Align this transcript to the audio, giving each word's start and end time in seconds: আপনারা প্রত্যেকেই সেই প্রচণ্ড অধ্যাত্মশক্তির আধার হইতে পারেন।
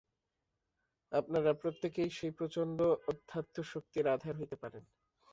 আপনারা 1.11 1.51
প্রত্যেকেই 1.53 2.09
সেই 2.09 2.31
প্রচণ্ড 2.31 2.77
অধ্যাত্মশক্তির 3.09 4.05
আধার 4.07 4.33
হইতে 4.39 4.55
পারেন। 4.55 4.83